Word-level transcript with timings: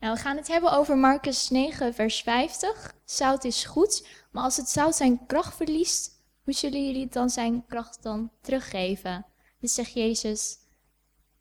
Nou, 0.00 0.14
we 0.14 0.20
gaan 0.20 0.36
het 0.36 0.48
hebben 0.48 0.72
over 0.72 0.96
Marcus 0.96 1.48
9, 1.48 1.94
vers 1.94 2.22
50. 2.22 2.94
Zout 3.04 3.44
is 3.44 3.64
goed, 3.64 4.06
maar 4.30 4.42
als 4.42 4.56
het 4.56 4.68
zout 4.68 4.94
zijn 4.94 5.26
kracht 5.26 5.56
verliest, 5.56 6.22
hoe 6.44 6.54
zullen 6.54 6.86
jullie 6.86 7.08
dan 7.08 7.30
zijn 7.30 7.66
kracht 7.66 8.02
dan 8.02 8.30
teruggeven? 8.40 9.26
Dit 9.58 9.70
zegt 9.70 9.92
Jezus 9.92 10.58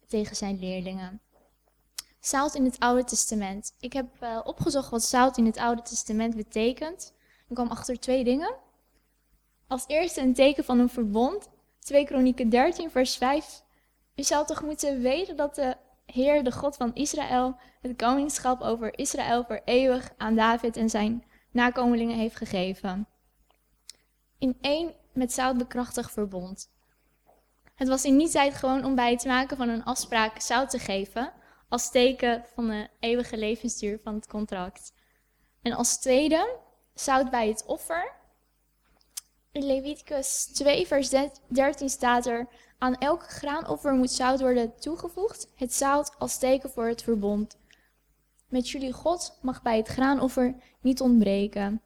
tegen 0.07 0.35
zijn 0.35 0.59
leerlingen. 0.59 1.21
Zout 2.19 2.55
in 2.55 2.65
het 2.65 2.79
Oude 2.79 3.03
Testament. 3.03 3.75
Ik 3.79 3.93
heb 3.93 4.07
uh, 4.23 4.39
opgezocht 4.43 4.89
wat 4.89 5.03
zout 5.03 5.37
in 5.37 5.45
het 5.45 5.57
Oude 5.57 5.81
Testament 5.81 6.35
betekent. 6.35 7.13
Ik 7.47 7.55
kwam 7.55 7.67
achter 7.67 7.99
twee 7.99 8.23
dingen. 8.23 8.55
Als 9.67 9.83
eerste 9.87 10.21
een 10.21 10.33
teken 10.33 10.63
van 10.63 10.79
een 10.79 10.89
verbond. 10.89 11.49
2 11.79 12.05
Kronieken 12.05 12.49
13, 12.49 12.91
vers 12.91 13.17
5. 13.17 13.63
U 14.15 14.23
zou 14.23 14.45
toch 14.45 14.61
moeten 14.61 15.01
weten 15.01 15.35
dat 15.35 15.55
de 15.55 15.75
Heer, 16.11 16.43
de 16.43 16.51
God 16.51 16.75
van 16.75 16.93
Israël, 16.93 17.59
het 17.81 17.95
koningschap 17.95 18.61
over 18.61 18.97
Israël 18.97 19.43
voor 19.43 19.61
eeuwig 19.65 20.13
aan 20.17 20.35
David 20.35 20.77
en 20.77 20.89
zijn 20.89 21.23
nakomelingen 21.51 22.17
heeft 22.17 22.35
gegeven. 22.35 23.07
In 24.37 24.57
één 24.61 24.93
met 25.13 25.33
zout 25.33 25.57
bekrachtigd 25.57 26.11
verbond. 26.11 26.71
Het 27.75 27.87
was 27.87 28.05
in 28.05 28.17
die 28.17 28.29
tijd 28.29 28.53
gewoon 28.53 28.85
om 28.85 28.95
bij 28.95 29.11
het 29.11 29.25
maken 29.25 29.57
van 29.57 29.69
een 29.69 29.83
afspraak 29.83 30.41
zout 30.41 30.69
te 30.69 30.79
geven, 30.79 31.33
als 31.69 31.91
teken 31.91 32.45
van 32.53 32.67
de 32.67 32.87
eeuwige 32.99 33.37
levensduur 33.37 33.99
van 34.03 34.15
het 34.15 34.27
contract. 34.27 34.93
En 35.61 35.73
als 35.73 35.99
tweede, 35.99 36.57
zout 36.93 37.29
bij 37.29 37.47
het 37.47 37.65
offer. 37.65 38.11
In 39.51 39.65
Leviticus 39.65 40.45
2, 40.45 40.87
vers 40.87 41.09
13 41.47 41.89
staat 41.89 42.25
er: 42.25 42.47
Aan 42.79 42.97
elk 42.97 43.29
graanoffer 43.29 43.93
moet 43.93 44.11
zout 44.11 44.39
worden 44.39 44.79
toegevoegd, 44.79 45.47
het 45.55 45.73
zout 45.73 46.11
als 46.17 46.37
teken 46.37 46.69
voor 46.69 46.87
het 46.87 47.03
verbond. 47.03 47.57
Met 48.47 48.69
jullie 48.69 48.93
God 48.93 49.37
mag 49.41 49.61
bij 49.61 49.77
het 49.77 49.87
graanoffer 49.87 50.55
niet 50.81 51.01
ontbreken. 51.01 51.81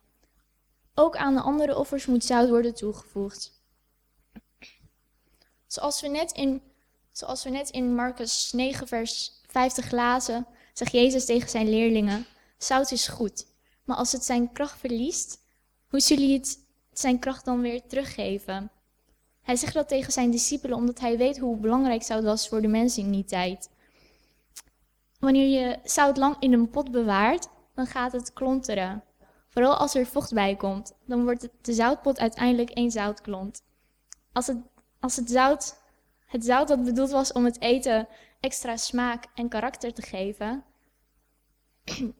Ook 0.93 1.17
aan 1.17 1.33
de 1.33 1.41
andere 1.41 1.77
offers 1.77 2.05
moet 2.05 2.23
zout 2.23 2.49
worden 2.49 2.73
toegevoegd. 2.73 3.61
Zoals 5.67 6.01
we 6.01 6.07
net 6.07 6.31
in, 6.31 6.61
zoals 7.11 7.43
we 7.43 7.49
net 7.49 7.69
in 7.69 7.95
Marcus 7.95 8.51
9, 8.51 8.87
vers 8.87 9.41
50 9.47 9.91
lazen, 9.91 10.47
zegt 10.73 10.91
Jezus 10.91 11.25
tegen 11.25 11.49
zijn 11.49 11.69
leerlingen: 11.69 12.25
Zout 12.57 12.91
is 12.91 13.07
goed, 13.07 13.45
maar 13.83 13.97
als 13.97 14.11
het 14.11 14.23
zijn 14.25 14.51
kracht 14.51 14.79
verliest, 14.79 15.39
hoe 15.87 15.99
zullen 15.99 16.23
jullie 16.23 16.39
het 16.39 16.59
zijn 16.91 17.19
kracht 17.19 17.45
dan 17.45 17.61
weer 17.61 17.87
teruggeven? 17.87 18.71
Hij 19.43 19.55
zegt 19.55 19.73
dat 19.73 19.87
tegen 19.87 20.11
zijn 20.11 20.31
discipelen 20.31 20.77
omdat 20.77 20.99
hij 20.99 21.17
weet 21.17 21.37
hoe 21.37 21.57
belangrijk 21.57 22.03
zout 22.03 22.23
was 22.23 22.47
voor 22.47 22.61
de 22.61 22.67
mensen 22.67 23.03
in 23.03 23.11
die 23.11 23.25
tijd. 23.25 23.69
Wanneer 25.19 25.59
je 25.59 25.79
zout 25.83 26.17
lang 26.17 26.35
in 26.39 26.53
een 26.53 26.69
pot 26.69 26.91
bewaart, 26.91 27.47
dan 27.75 27.85
gaat 27.85 28.11
het 28.11 28.33
klonteren. 28.33 29.03
Vooral 29.49 29.75
als 29.75 29.95
er 29.95 30.05
vocht 30.05 30.33
bij 30.33 30.55
komt, 30.55 30.93
dan 31.05 31.23
wordt 31.23 31.49
de 31.61 31.73
zoutpot 31.73 32.19
uiteindelijk 32.19 32.69
één 32.69 32.91
zoutklont. 32.91 33.63
Als 34.31 34.47
het, 34.47 34.57
als 34.99 35.15
het 35.15 35.29
zout, 35.29 35.77
het 36.25 36.45
zout 36.45 36.67
dat 36.67 36.83
bedoeld 36.83 37.11
was 37.11 37.31
om 37.31 37.45
het 37.45 37.61
eten 37.61 38.07
extra 38.39 38.77
smaak 38.77 39.25
en 39.35 39.49
karakter 39.49 39.93
te 39.93 40.01
geven, 40.01 40.63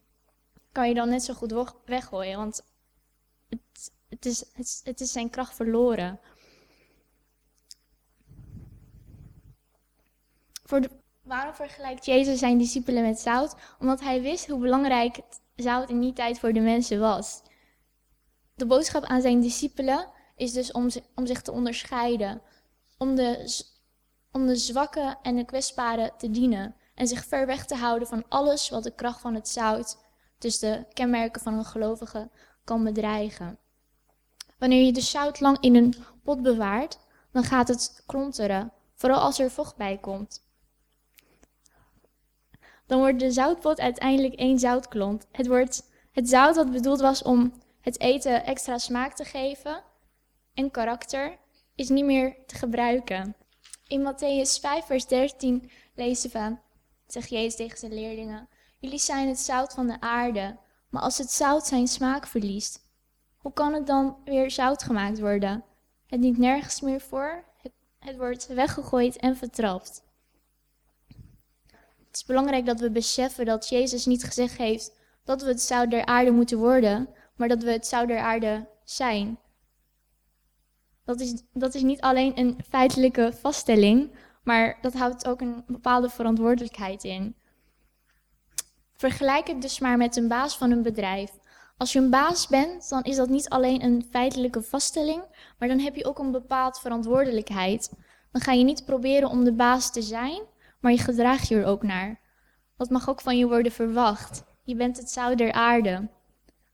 kan 0.72 0.88
je 0.88 0.94
dan 0.94 1.10
net 1.10 1.24
zo 1.24 1.34
goed 1.34 1.74
weggooien, 1.86 2.38
want 2.38 2.64
het, 3.50 3.92
het, 4.10 4.26
is, 4.26 4.44
het, 4.54 4.82
het 4.84 5.02
is 5.02 5.12
zijn 5.12 5.30
kracht 5.30 5.56
verloren. 5.56 6.20
Waarom 11.24 11.54
vergelijkt 11.54 12.06
Jezus 12.06 12.40
zijn 12.40 12.58
discipelen 12.58 13.04
met 13.04 13.20
zout? 13.20 13.56
Omdat 13.80 14.02
hij 14.02 14.22
wist 14.22 14.48
hoe 14.48 14.60
belangrijk 14.60 15.22
zout 15.56 15.90
in 15.90 16.00
die 16.00 16.14
tijd 16.14 16.40
voor 16.40 16.54
de 16.54 16.60
mensen 16.60 17.00
was. 17.00 17.42
De 18.56 18.66
boodschap 18.66 19.04
aan 19.04 19.22
zijn 19.22 19.42
discipelen 19.42 20.10
is 20.36 20.54
dus 20.54 20.72
om, 20.72 20.88
om 21.16 21.26
zich 21.26 21.42
te 21.42 21.52
onderscheiden, 21.52 22.42
om 22.98 23.16
de, 23.16 23.62
om 24.32 24.48
de 24.48 24.56
zwakke 24.56 25.18
en 25.22 25.36
de 25.36 25.46
kwetsbare 25.46 26.14
te 26.18 26.32
dienen 26.32 26.76
en 26.96 27.08
zich 27.08 27.26
ver 27.26 27.46
weg 27.46 27.66
te 27.66 27.76
houden 27.76 28.08
van 28.08 28.26
alles 28.30 28.70
wat 28.70 28.84
de 28.84 28.96
kracht 28.96 29.22
van 29.22 29.36
het 29.36 29.50
zout, 29.50 29.98
dus 30.38 30.60
de 30.60 30.86
kenmerken 30.94 31.42
van 31.42 31.54
een 31.54 31.66
gelovige, 31.66 32.30
kan 32.64 32.84
bedreigen. 32.84 33.60
Wanneer 34.58 34.86
je 34.86 34.94
de 34.94 35.02
zout 35.02 35.40
lang 35.40 35.58
in 35.60 35.76
een 35.76 35.96
pot 36.24 36.42
bewaart, 36.42 37.00
dan 37.32 37.44
gaat 37.44 37.68
het 37.68 38.04
klonteren, 38.06 38.72
vooral 38.94 39.20
als 39.20 39.40
er 39.40 39.52
vocht 39.52 39.76
bij 39.76 39.98
komt. 39.98 40.43
Dan 42.94 43.02
wordt 43.02 43.20
de 43.20 43.32
zoutpot 43.32 43.80
uiteindelijk 43.80 44.34
één 44.34 44.60
zoutklont. 44.60 45.28
Het, 45.32 45.48
wordt 45.48 45.90
het 46.12 46.30
zout 46.30 46.56
dat 46.56 46.72
bedoeld 46.72 47.00
was 47.00 47.22
om 47.22 47.54
het 47.82 48.00
eten 48.00 48.46
extra 48.46 48.78
smaak 48.78 49.14
te 49.14 49.24
geven 49.24 49.84
en 50.54 50.72
karakter, 50.72 51.38
is 51.76 51.90
niet 51.90 52.06
meer 52.06 52.36
te 52.46 52.56
gebruiken. 52.56 53.36
In 53.88 54.02
Matthäus 54.02 54.60
5, 54.62 54.86
vers 54.86 55.06
13 55.06 55.72
lezen 55.96 56.32
we, 56.32 56.58
zegt 57.08 57.30
Jezus 57.30 57.56
tegen 57.56 57.78
zijn 57.78 57.94
leerlingen, 57.94 58.50
jullie 58.80 59.00
zijn 59.00 59.28
het 59.28 59.40
zout 59.40 59.74
van 59.74 59.88
de 59.88 60.00
aarde, 60.00 60.58
maar 60.90 61.02
als 61.02 61.18
het 61.18 61.32
zout 61.32 61.68
zijn 61.68 61.88
smaak 61.88 62.28
verliest, 62.28 62.80
hoe 63.38 63.54
kan 63.54 63.74
het 63.74 63.88
dan 63.88 64.18
weer 64.26 64.52
zout 64.52 64.84
gemaakt 64.84 65.20
worden? 65.20 65.64
Het 66.08 66.22
dient 66.22 66.38
nergens 66.38 66.82
meer 66.82 67.02
voor, 67.02 67.44
het, 67.62 67.74
het 68.00 68.18
wordt 68.18 68.48
weggegooid 68.48 69.18
en 69.18 69.38
vertrapt. 69.38 70.04
Het 72.14 72.22
is 72.22 72.28
belangrijk 72.28 72.66
dat 72.66 72.80
we 72.80 72.92
beseffen 72.92 73.46
dat 73.46 73.70
Jezus 73.70 74.06
niet 74.06 74.24
gezegd 74.24 74.58
heeft 74.58 74.94
dat 75.24 75.42
we 75.42 75.48
het 75.48 75.62
zout 75.62 75.90
der 75.90 76.06
aarde 76.06 76.32
moeten 76.32 76.58
worden, 76.58 77.10
maar 77.36 77.48
dat 77.48 77.64
we 77.64 77.72
het 77.72 77.88
zout 77.88 78.08
der 78.08 78.20
aarde 78.20 78.70
zijn. 78.84 79.40
Dat 81.06 81.20
is, 81.20 81.44
dat 81.54 81.74
is 81.74 81.82
niet 81.82 82.02
alleen 82.02 82.40
een 82.40 82.60
feitelijke 82.70 83.34
vaststelling, 83.34 84.12
maar 84.44 84.78
dat 84.82 84.94
houdt 84.94 85.28
ook 85.28 85.42
een 85.42 85.64
bepaalde 85.68 86.10
verantwoordelijkheid 86.10 87.04
in. 87.04 87.36
Vergelijk 88.94 89.48
het 89.48 89.62
dus 89.62 89.80
maar 89.80 89.98
met 89.98 90.16
een 90.16 90.28
baas 90.28 90.58
van 90.58 90.72
een 90.72 90.84
bedrijf. 90.84 91.32
Als 91.78 91.94
je 91.94 92.00
een 92.00 92.10
baas 92.10 92.48
bent, 92.48 92.90
dan 92.90 93.04
is 93.04 93.16
dat 93.16 93.30
niet 93.30 93.50
alleen 93.50 93.84
een 93.84 94.08
feitelijke 94.12 94.62
vaststelling, 94.62 95.24
maar 95.60 95.68
dan 95.68 95.80
heb 95.80 95.96
je 95.96 96.06
ook 96.06 96.20
een 96.20 96.32
bepaald 96.32 96.80
verantwoordelijkheid. 96.80 97.92
Dan 98.32 98.42
ga 98.42 98.52
je 98.52 98.64
niet 98.64 98.86
proberen 98.86 99.30
om 99.30 99.44
de 99.44 99.54
baas 99.54 99.92
te 99.92 100.02
zijn, 100.02 100.42
maar 100.84 100.92
je 100.92 100.98
gedraagt 100.98 101.48
je 101.48 101.56
er 101.56 101.66
ook 101.66 101.84
naar. 101.84 102.20
Wat 102.76 102.90
mag 102.90 103.10
ook 103.10 103.22
van 103.22 103.38
je 103.38 103.48
worden 103.48 103.72
verwacht? 103.72 104.44
Je 104.64 104.76
bent 104.76 104.98
het 104.98 105.10
zout 105.10 105.38
der 105.38 105.52
aarde. 105.52 106.10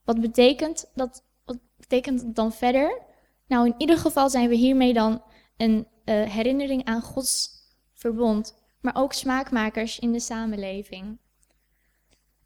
Wat 0.04 0.22
betekent 0.22 0.92
dat, 0.94 1.24
wat 1.46 1.58
betekent 1.78 2.22
dat 2.22 2.36
dan 2.36 2.54
verder? 2.54 3.02
Nou, 3.48 3.66
in 3.66 3.76
ieder 3.78 3.98
geval 3.98 4.30
zijn 4.30 4.50
we 4.50 4.56
hiermee 4.56 4.94
dan 4.94 5.24
een 5.58 5.88
uh, 6.06 6.24
herinnering 6.30 6.86
aan 6.86 7.02
Gods 7.02 7.50
verbond, 7.94 8.56
maar 8.82 8.96
ook 8.96 9.14
smaakmakers 9.14 10.00
in 10.00 10.12
de 10.12 10.20
samenleving. 10.20 11.20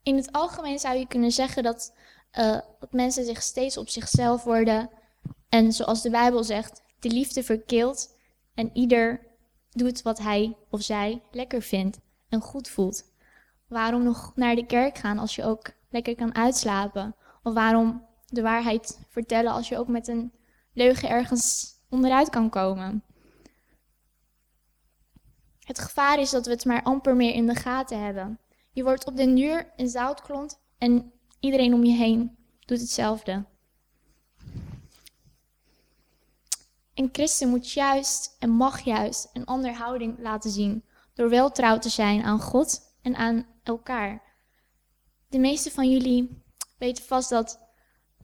In 0.02 0.16
het 0.16 0.32
algemeen 0.32 0.80
zou 0.80 0.98
je 0.98 1.08
kunnen 1.08 1.32
zeggen 1.32 1.64
dat, 1.64 1.96
uh, 2.40 2.60
dat 2.80 2.92
mensen 2.92 3.26
zich 3.26 3.42
steeds 3.42 3.78
op 3.78 3.90
zichzelf 3.90 4.44
worden 4.44 4.90
en 5.50 5.74
zoals 5.74 6.02
de 6.02 6.10
Bijbel 6.10 6.44
zegt, 6.44 6.82
de 7.00 7.10
liefde 7.10 7.44
verkeelt 7.44 8.16
en 8.54 8.70
ieder 8.74 9.33
doet 9.74 10.02
wat 10.02 10.20
hij 10.20 10.58
of 10.70 10.82
zij 10.82 11.22
lekker 11.32 11.62
vindt 11.62 12.00
en 12.30 12.42
goed 12.42 12.70
voelt. 12.70 13.12
Waarom 13.68 14.04
nog 14.04 14.32
naar 14.36 14.56
de 14.56 14.66
kerk 14.66 14.98
gaan 14.98 15.20
als 15.20 15.36
je 15.36 15.44
ook 15.44 15.72
lekker 15.90 16.16
kan 16.16 16.36
uitslapen? 16.36 17.16
Of 17.44 17.54
waarom 17.54 18.06
de 18.26 18.42
waarheid 18.42 19.06
vertellen 19.10 19.52
als 19.52 19.70
je 19.70 19.78
ook 19.78 19.88
met 19.88 20.08
een 20.08 20.34
leugen 20.74 21.10
ergens 21.10 21.74
onderuit 21.90 22.30
kan 22.30 22.50
komen. 22.50 23.04
Het 25.60 25.80
gevaar 25.80 26.20
is 26.20 26.30
dat 26.30 26.46
we 26.46 26.52
het 26.52 26.66
maar 26.66 26.84
amper 26.84 27.16
meer 27.16 27.34
in 27.34 27.48
de 27.48 27.56
gaten 27.56 28.04
hebben. 28.04 28.40
Je 28.72 28.84
wordt 28.84 29.06
op 29.06 29.18
den 29.18 29.36
duur 29.36 29.72
een 29.76 29.90
zoutklont 29.90 30.60
en 30.78 31.12
iedereen 31.40 31.74
om 31.74 31.84
je 31.84 31.96
heen 31.96 32.38
doet 32.66 32.80
hetzelfde. 32.80 33.46
Een 36.94 37.10
christen 37.12 37.50
moet 37.50 37.72
juist 37.72 38.36
en 38.40 38.50
mag 38.50 38.80
juist 38.80 39.30
een 39.34 39.46
andere 39.46 39.74
houding 39.74 40.20
laten 40.20 40.52
zien 40.52 40.84
door 41.14 41.30
wel 41.30 41.52
trouw 41.52 41.80
te 41.80 41.90
zijn 41.90 42.24
aan 42.24 42.40
God 42.40 42.82
en 43.02 43.16
aan 43.16 43.46
elkaar. 43.64 44.22
De 45.30 45.40
meeste 45.40 45.72
van 45.72 45.92
jullie 45.92 46.44
weten 46.78 47.04
vast 47.04 47.30
dat 47.30 47.60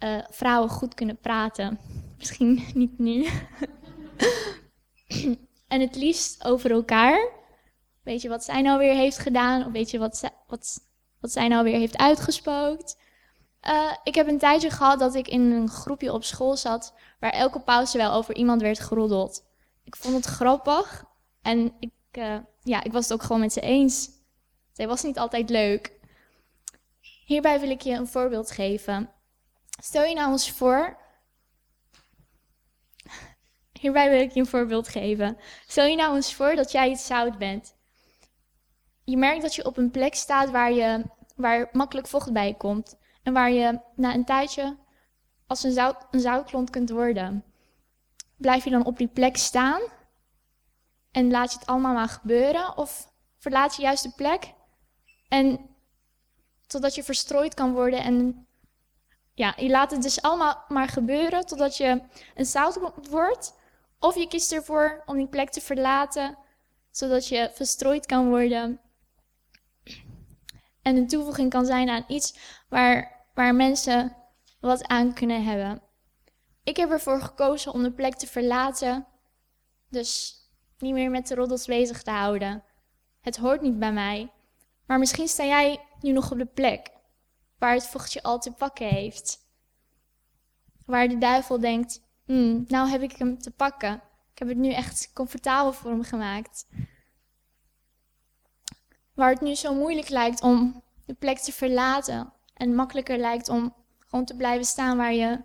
uh, 0.03 0.23
vrouwen 0.29 0.69
goed 0.69 0.93
kunnen 0.93 1.17
praten. 1.17 1.79
Misschien 2.17 2.63
niet 2.73 2.99
nu. 2.99 3.27
en 5.67 5.81
het 5.81 5.95
liefst 5.95 6.43
over 6.43 6.71
elkaar. 6.71 7.31
Weet 8.03 8.21
je 8.21 8.29
wat 8.29 8.43
zij 8.43 8.61
nou 8.61 8.79
weer 8.79 8.95
heeft 8.95 9.17
gedaan? 9.17 9.65
Of 9.65 9.71
weet 9.71 9.91
je 9.91 9.99
wat, 9.99 10.31
wat, 10.47 10.79
wat 11.19 11.31
zij 11.31 11.47
nou 11.47 11.63
weer 11.63 11.77
heeft 11.77 11.97
uitgespookt? 11.97 12.97
Uh, 13.67 13.91
ik 14.03 14.15
heb 14.15 14.27
een 14.27 14.37
tijdje 14.37 14.69
gehad 14.69 14.99
dat 14.99 15.15
ik 15.15 15.27
in 15.27 15.51
een 15.51 15.69
groepje 15.69 16.13
op 16.13 16.23
school 16.23 16.57
zat. 16.57 16.93
waar 17.19 17.31
elke 17.31 17.59
pauze 17.59 17.97
wel 17.97 18.11
over 18.11 18.35
iemand 18.35 18.61
werd 18.61 18.79
geroddeld. 18.79 19.45
Ik 19.83 19.95
vond 19.95 20.15
het 20.15 20.25
grappig. 20.25 21.03
En 21.41 21.73
ik, 21.79 21.91
uh, 22.11 22.37
ja, 22.63 22.83
ik 22.83 22.91
was 22.91 23.03
het 23.03 23.13
ook 23.13 23.21
gewoon 23.21 23.41
met 23.41 23.53
ze 23.53 23.61
eens. 23.61 24.09
Zij 24.71 24.87
was 24.87 25.03
niet 25.03 25.17
altijd 25.17 25.49
leuk. 25.49 25.99
Hierbij 27.25 27.59
wil 27.59 27.69
ik 27.69 27.81
je 27.81 27.93
een 27.93 28.07
voorbeeld 28.07 28.51
geven. 28.51 29.11
Stel 29.81 30.03
je 30.03 30.15
nou 30.15 30.31
eens 30.31 30.51
voor. 30.51 30.97
Hierbij 33.79 34.09
wil 34.09 34.19
ik 34.19 34.31
je 34.31 34.39
een 34.39 34.45
voorbeeld 34.45 34.87
geven. 34.87 35.37
Stel 35.67 35.85
je 35.85 35.95
nou 35.95 36.15
eens 36.15 36.33
voor 36.33 36.55
dat 36.55 36.71
jij 36.71 36.89
het 36.89 36.99
zout 36.99 37.37
bent. 37.37 37.75
Je 39.03 39.17
merkt 39.17 39.41
dat 39.41 39.55
je 39.55 39.65
op 39.65 39.77
een 39.77 39.91
plek 39.91 40.15
staat 40.15 40.49
waar, 40.49 40.71
je, 40.71 41.05
waar 41.35 41.69
makkelijk 41.71 42.07
vocht 42.07 42.33
bij 42.33 42.53
komt. 42.53 42.98
Waar 43.33 43.51
je 43.51 43.79
na 43.95 44.13
een 44.13 44.25
tijdje 44.25 44.77
als 45.47 45.63
een, 45.63 45.71
zout, 45.71 46.07
een 46.11 46.19
zoutklont 46.19 46.69
kunt 46.69 46.89
worden. 46.89 47.43
Blijf 48.37 48.63
je 48.63 48.69
dan 48.69 48.85
op 48.85 48.97
die 48.97 49.07
plek 49.07 49.37
staan 49.37 49.81
en 51.11 51.31
laat 51.31 51.51
je 51.51 51.59
het 51.59 51.67
allemaal 51.67 51.93
maar 51.93 52.07
gebeuren? 52.07 52.77
Of 52.77 53.11
verlaat 53.37 53.75
je 53.75 53.81
juist 53.81 54.03
de 54.03 54.11
plek 54.15 54.53
en 55.27 55.59
totdat 56.67 56.95
je 56.95 57.03
verstrooid 57.03 57.53
kan 57.53 57.73
worden 57.73 58.03
en 58.03 58.47
ja, 59.33 59.53
je 59.57 59.69
laat 59.69 59.91
het 59.91 60.01
dus 60.01 60.21
allemaal 60.21 60.63
maar 60.67 60.87
gebeuren 60.87 61.45
totdat 61.45 61.77
je 61.77 62.01
een 62.35 62.45
zoutklont 62.45 63.09
wordt? 63.09 63.57
Of 63.99 64.15
je 64.15 64.27
kiest 64.27 64.51
ervoor 64.51 65.03
om 65.05 65.17
die 65.17 65.27
plek 65.27 65.49
te 65.49 65.61
verlaten 65.61 66.37
zodat 66.91 67.27
je 67.27 67.49
verstrooid 67.53 68.05
kan 68.05 68.29
worden 68.29 68.79
en 70.81 70.95
een 70.95 71.07
toevoeging 71.07 71.49
kan 71.49 71.65
zijn 71.65 71.89
aan 71.89 72.03
iets 72.07 72.35
waar, 72.69 73.18
waar 73.39 73.55
mensen 73.55 74.15
wat 74.59 74.87
aan 74.87 75.13
kunnen 75.13 75.43
hebben. 75.43 75.81
Ik 76.63 76.77
heb 76.77 76.89
ervoor 76.89 77.21
gekozen 77.21 77.73
om 77.73 77.83
de 77.83 77.91
plek 77.91 78.15
te 78.15 78.27
verlaten, 78.27 79.07
dus 79.89 80.39
niet 80.77 80.93
meer 80.93 81.09
met 81.09 81.27
de 81.27 81.35
roddels 81.35 81.65
bezig 81.65 82.01
te 82.03 82.11
houden. 82.11 82.63
Het 83.21 83.37
hoort 83.37 83.61
niet 83.61 83.79
bij 83.79 83.93
mij. 83.93 84.31
Maar 84.85 84.99
misschien 84.99 85.27
sta 85.27 85.45
jij 85.45 85.79
nu 86.01 86.11
nog 86.11 86.31
op 86.31 86.37
de 86.37 86.45
plek 86.45 86.91
waar 87.57 87.73
het 87.73 87.87
vochtje 87.87 88.23
al 88.23 88.39
te 88.39 88.51
pakken 88.51 88.87
heeft. 88.87 89.39
Waar 90.85 91.07
de 91.07 91.17
duivel 91.17 91.59
denkt, 91.59 92.01
hmm, 92.25 92.65
nou 92.67 92.89
heb 92.89 93.01
ik 93.01 93.11
hem 93.11 93.39
te 93.39 93.51
pakken. 93.51 93.93
Ik 94.31 94.39
heb 94.39 94.47
het 94.47 94.57
nu 94.57 94.71
echt 94.71 95.13
comfortabel 95.13 95.73
voor 95.73 95.91
hem 95.91 96.03
gemaakt. 96.03 96.67
Waar 99.13 99.29
het 99.29 99.41
nu 99.41 99.55
zo 99.55 99.73
moeilijk 99.73 100.09
lijkt 100.09 100.41
om 100.41 100.83
de 101.05 101.13
plek 101.13 101.37
te 101.37 101.51
verlaten. 101.51 102.33
En 102.59 102.75
makkelijker 102.75 103.17
lijkt 103.17 103.49
om 103.49 103.75
gewoon 103.99 104.25
te 104.25 104.35
blijven 104.35 104.65
staan 104.65 104.97
waar 104.97 105.13
je 105.13 105.41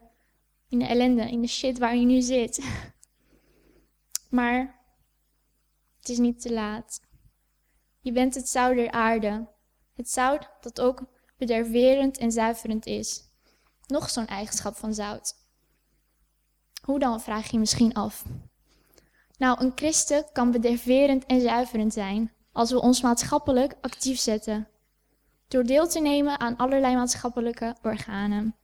in 0.68 0.78
de 0.78 0.86
ellende, 0.86 1.30
in 1.30 1.40
de 1.40 1.46
shit 1.46 1.78
waar 1.78 1.96
je 1.96 2.06
nu 2.06 2.20
zit. 2.20 2.58
Maar 4.30 4.82
het 5.98 6.08
is 6.08 6.18
niet 6.18 6.40
te 6.40 6.52
laat. 6.52 7.00
Je 8.00 8.12
bent 8.12 8.34
het 8.34 8.48
zout 8.48 8.74
der 8.74 8.90
aarde. 8.90 9.48
Het 9.94 10.10
zout 10.10 10.48
dat 10.60 10.80
ook 10.80 11.02
bederverend 11.36 12.18
en 12.18 12.32
zuiverend 12.32 12.86
is. 12.86 13.22
Nog 13.86 14.10
zo'n 14.10 14.26
eigenschap 14.26 14.76
van 14.76 14.94
zout. 14.94 15.34
Hoe 16.82 16.98
dan, 16.98 17.20
vraag 17.20 17.50
je 17.50 17.58
misschien 17.58 17.94
af. 17.94 18.24
Nou, 19.36 19.64
een 19.64 19.72
christen 19.74 20.26
kan 20.32 20.50
bederverend 20.50 21.26
en 21.26 21.40
zuiverend 21.40 21.92
zijn 21.92 22.32
als 22.52 22.70
we 22.70 22.80
ons 22.80 23.00
maatschappelijk 23.00 23.76
actief 23.80 24.18
zetten. 24.18 24.68
Door 25.48 25.64
deel 25.64 25.88
te 25.88 26.00
nemen 26.00 26.40
aan 26.40 26.56
allerlei 26.56 26.94
maatschappelijke 26.94 27.76
organen. 27.82 28.56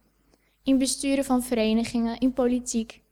In 0.62 0.78
besturen 0.78 1.24
van 1.24 1.42
verenigingen, 1.42 2.18
in 2.18 2.32
politiek. 2.32 3.02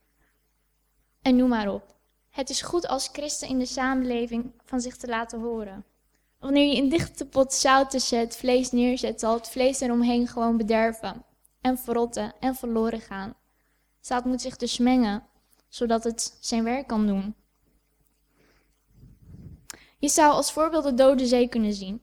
En 1.22 1.36
noem 1.36 1.48
maar 1.48 1.72
op. 1.72 1.96
Het 2.30 2.50
is 2.50 2.62
goed 2.62 2.88
als 2.88 3.08
christen 3.12 3.48
in 3.48 3.58
de 3.58 3.66
samenleving 3.66 4.52
van 4.64 4.80
zich 4.80 4.96
te 4.96 5.06
laten 5.06 5.40
horen. 5.40 5.84
Wanneer 6.38 6.66
je 6.68 6.76
in 6.76 6.88
dichte 6.88 7.26
pot 7.26 7.52
zout 7.52 7.92
zet, 7.92 8.36
vlees 8.36 8.70
neerzet, 8.70 9.20
zal 9.20 9.34
het 9.34 9.48
vlees 9.48 9.80
eromheen 9.80 10.26
gewoon 10.28 10.56
bederven. 10.56 11.24
En 11.60 11.78
verrotten 11.78 12.32
en 12.40 12.54
verloren 12.54 13.00
gaan. 13.00 13.34
Zout 14.00 14.24
moet 14.24 14.40
zich 14.40 14.56
dus 14.56 14.78
mengen, 14.78 15.26
zodat 15.68 16.04
het 16.04 16.36
zijn 16.40 16.64
werk 16.64 16.86
kan 16.86 17.06
doen. 17.06 17.34
Je 19.98 20.08
zou 20.08 20.32
als 20.32 20.52
voorbeeld 20.52 20.84
de 20.84 20.94
Dode 20.94 21.26
Zee 21.26 21.48
kunnen 21.48 21.72
zien. 21.72 22.02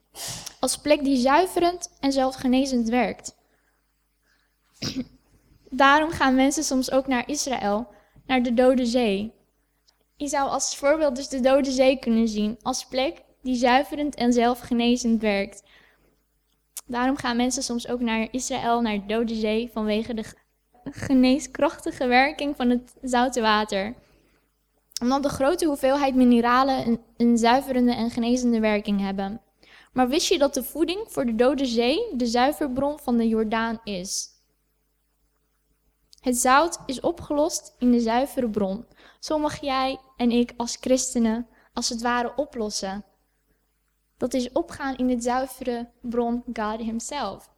Als 0.59 0.77
plek 0.77 1.03
die 1.03 1.17
zuiverend 1.17 1.89
en 1.99 2.11
zelfgenezend 2.11 2.89
werkt. 2.89 3.35
Daarom 5.69 6.09
gaan 6.09 6.35
mensen 6.35 6.63
soms 6.63 6.91
ook 6.91 7.07
naar 7.07 7.29
Israël, 7.29 7.87
naar 8.25 8.43
de 8.43 8.53
Dode 8.53 8.85
Zee. 8.85 9.33
Je 10.15 10.27
zou 10.27 10.49
als 10.49 10.77
voorbeeld 10.77 11.15
dus 11.15 11.27
de 11.27 11.39
Dode 11.39 11.71
Zee 11.71 11.99
kunnen 11.99 12.27
zien, 12.27 12.57
als 12.61 12.85
plek 12.85 13.23
die 13.41 13.55
zuiverend 13.55 14.15
en 14.15 14.33
zelfgenezend 14.33 15.21
werkt. 15.21 15.63
Daarom 16.85 17.17
gaan 17.17 17.35
mensen 17.35 17.63
soms 17.63 17.87
ook 17.87 17.99
naar 17.99 18.27
Israël, 18.31 18.81
naar 18.81 18.99
de 18.99 19.05
Dode 19.05 19.35
Zee, 19.35 19.69
vanwege 19.73 20.13
de 20.13 20.23
geneeskrachtige 20.83 22.07
werking 22.07 22.55
van 22.55 22.69
het 22.69 22.95
zoute 23.01 23.41
water 23.41 23.95
omdat 25.01 25.23
de 25.23 25.29
grote 25.29 25.65
hoeveelheid 25.65 26.15
mineralen 26.15 26.99
een, 27.17 27.37
zuiverende 27.37 27.93
en 27.93 28.09
genezende 28.09 28.59
werking 28.59 28.99
hebben. 28.99 29.41
Maar 29.93 30.07
wist 30.07 30.27
je 30.27 30.37
dat 30.37 30.53
de 30.53 30.63
voeding 30.63 31.05
voor 31.07 31.25
de 31.25 31.35
Dode 31.35 31.65
Zee 31.65 32.15
de 32.15 32.25
zuiverbron 32.25 32.99
van 32.99 33.17
de 33.17 33.27
Jordaan 33.27 33.79
is? 33.83 34.29
Het 36.19 36.37
zout 36.37 36.79
is 36.85 36.99
opgelost 36.99 37.75
in 37.79 37.91
de 37.91 37.99
zuivere 37.99 38.49
bron. 38.49 38.85
Zo 39.19 39.37
mag 39.37 39.61
jij 39.61 39.99
en 40.17 40.31
ik 40.31 40.53
als 40.57 40.77
christenen 40.81 41.47
als 41.73 41.89
het 41.89 42.01
ware 42.01 42.35
oplossen. 42.35 43.05
Dat 44.17 44.33
is 44.33 44.51
opgaan 44.51 44.95
in 44.95 45.07
de 45.07 45.21
zuivere 45.21 45.89
bron 46.01 46.43
God 46.53 46.79
Himself. 46.79 47.49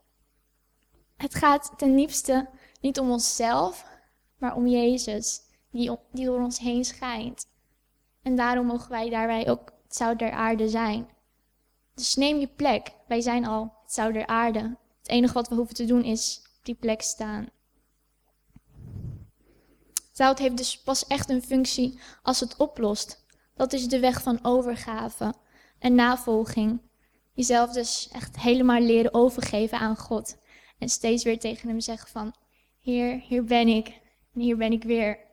Het 1.17 1.35
gaat 1.35 1.73
ten 1.77 1.95
diepste 1.95 2.49
niet 2.81 2.99
om 2.99 3.11
onszelf, 3.11 3.85
maar 4.37 4.55
om 4.55 4.67
Jezus 4.67 5.46
die, 5.71 5.91
door 6.11 6.41
ons 6.41 6.59
heen 6.59 6.85
schijnt. 6.85 7.47
En 8.21 8.35
daarom 8.35 8.65
mogen 8.65 8.89
wij 8.89 9.09
daarbij 9.09 9.49
ook 9.49 9.73
het 9.83 9.95
zout 9.95 10.19
der 10.19 10.31
aarde 10.31 10.69
zijn. 10.69 11.07
Dus 11.93 12.15
neem 12.15 12.39
je 12.39 12.47
plek. 12.47 12.91
Wij 13.07 13.21
zijn 13.21 13.45
al 13.45 13.73
het 13.83 13.93
zout 13.93 14.13
der 14.13 14.27
aarde. 14.27 14.77
Het 14.97 15.09
enige 15.09 15.33
wat 15.33 15.47
we 15.47 15.55
hoeven 15.55 15.75
te 15.75 15.85
doen 15.85 16.03
is 16.03 16.41
op 16.57 16.65
die 16.65 16.75
plek 16.75 17.01
staan. 17.01 17.49
Zout 20.11 20.39
heeft 20.39 20.57
dus 20.57 20.81
pas 20.81 21.07
echt 21.07 21.29
een 21.29 21.41
functie 21.41 21.99
als 22.21 22.39
het 22.39 22.57
oplost. 22.57 23.25
Dat 23.55 23.73
is 23.73 23.87
de 23.87 23.99
weg 23.99 24.21
van 24.21 24.39
overgave 24.41 25.33
en 25.79 25.95
navolging. 25.95 26.81
Jezelf 27.33 27.71
dus 27.71 28.09
echt 28.11 28.39
helemaal 28.39 28.81
leren 28.81 29.13
overgeven 29.13 29.79
aan 29.79 29.97
God. 29.97 30.37
En 30.79 30.89
steeds 30.89 31.23
weer 31.23 31.39
tegen 31.39 31.67
hem 31.67 31.79
zeggen 31.79 32.09
van, 32.09 32.35
Heer, 32.79 33.19
hier 33.19 33.43
ben 33.43 33.67
ik. 33.67 33.87
En 34.33 34.41
hier 34.41 34.57
ben 34.57 34.71
ik 34.71 34.83
weer. 34.83 35.26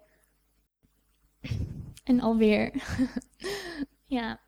En 2.05 2.21
alweer. 2.21 2.73
ja. 4.07 4.41